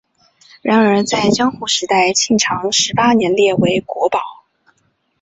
[0.63, 4.19] 然而在江户时代庆长十八年列为国宝。